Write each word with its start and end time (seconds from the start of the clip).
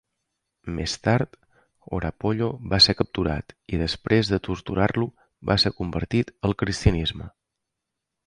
Més 0.77 0.93
tard 1.07 1.35
Horapollo 1.97 2.47
va 2.71 2.79
ser 2.85 2.95
capturat, 3.01 3.53
i 3.77 3.81
després 3.83 4.33
de 4.33 4.41
torturar-lo 4.49 5.07
va 5.51 5.59
ser 5.65 5.73
convertir 5.83 6.23
al 6.49 6.57
cristianisme. 6.63 7.29